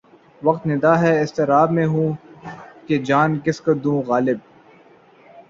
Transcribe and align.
وقت 0.41 0.63
نِدا 0.67 0.93
ہے 1.01 1.11
اضطراب 1.21 1.71
میں 1.71 1.85
ہوں 1.85 2.09
کہ 2.87 2.97
جان 3.03 3.39
کس 3.39 3.61
کو 3.61 3.73
دوں 3.83 4.01
غالب 4.03 4.37